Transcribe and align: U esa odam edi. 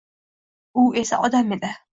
U 0.85 0.87
esa 1.03 1.23
odam 1.29 1.57
edi. 1.59 1.75